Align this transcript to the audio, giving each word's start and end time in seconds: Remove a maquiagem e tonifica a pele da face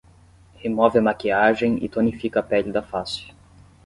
Remove 0.63 0.95
a 0.97 1.01
maquiagem 1.03 1.77
e 1.85 1.87
tonifica 1.87 2.39
a 2.39 2.41
pele 2.41 2.71
da 2.71 2.81
face 2.81 3.31